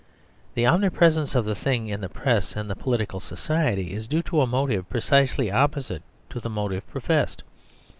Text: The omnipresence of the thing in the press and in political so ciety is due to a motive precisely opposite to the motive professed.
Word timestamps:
The 0.55 0.65
omnipresence 0.65 1.35
of 1.35 1.45
the 1.45 1.53
thing 1.53 1.87
in 1.87 2.01
the 2.01 2.09
press 2.09 2.55
and 2.55 2.71
in 2.71 2.75
political 2.75 3.19
so 3.19 3.35
ciety 3.35 3.91
is 3.91 4.07
due 4.07 4.23
to 4.23 4.41
a 4.41 4.47
motive 4.47 4.89
precisely 4.89 5.51
opposite 5.51 6.01
to 6.31 6.39
the 6.39 6.49
motive 6.49 6.87
professed. 6.89 7.43